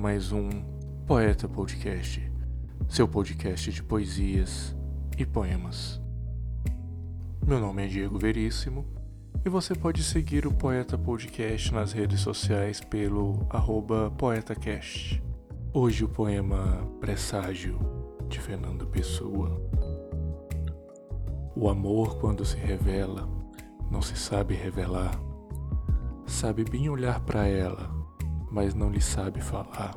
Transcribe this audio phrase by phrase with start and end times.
[0.00, 0.50] mais um
[1.06, 2.20] Poeta Podcast,
[2.88, 4.76] seu podcast de poesias
[5.16, 6.02] e poemas.
[7.46, 8.84] Meu nome é Diego Veríssimo
[9.44, 13.46] e você pode seguir o Poeta Podcast nas redes sociais pelo
[14.18, 15.22] PoetaCast.
[15.72, 17.78] Hoje o poema Presságio,
[18.28, 19.56] de Fernando Pessoa.
[21.54, 23.28] O amor, quando se revela,
[23.88, 25.16] não se sabe revelar.
[26.26, 27.95] Sabe bem olhar para ela,
[28.56, 29.94] mas não lhe sabe falar.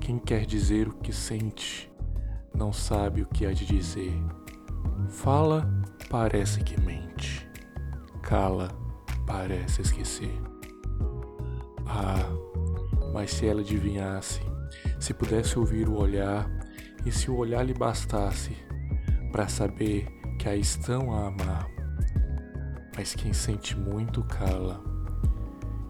[0.00, 1.88] Quem quer dizer o que sente,
[2.52, 4.12] não sabe o que há de dizer.
[5.08, 5.64] Fala,
[6.10, 7.48] parece que mente.
[8.20, 8.68] Cala,
[9.28, 10.42] parece esquecer.
[11.86, 12.28] Ah,
[13.12, 14.40] mas se ela adivinhasse,
[14.98, 16.50] se pudesse ouvir o olhar,
[17.06, 18.56] e se o olhar lhe bastasse
[19.30, 20.08] para saber
[20.40, 21.68] que a estão a amar.
[22.96, 24.93] Mas quem sente muito cala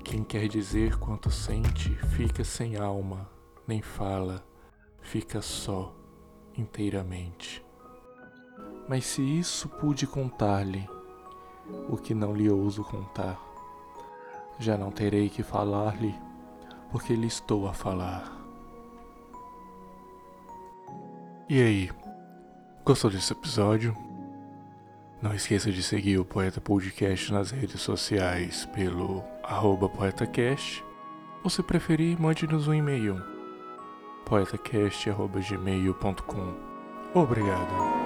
[0.04, 3.28] quem quer dizer quanto sente fica sem alma,
[3.66, 4.44] nem fala,
[5.00, 5.96] fica só,
[6.56, 7.64] inteiramente.
[8.86, 10.86] Mas se isso pude contar-lhe,
[11.88, 13.40] o que não lhe ouso contar,
[14.60, 16.14] já não terei que falar-lhe,
[16.92, 18.30] porque lhe estou a falar.
[21.48, 21.90] E aí,
[22.84, 23.96] gostou desse episódio?
[25.22, 29.33] Não esqueça de seguir o Poeta Podcast nas redes sociais pelo
[29.88, 30.84] poetacast
[31.42, 33.22] ou se preferir, mande-nos um e-mail
[34.24, 36.54] poetacast.gmail.com
[37.14, 38.03] Obrigado.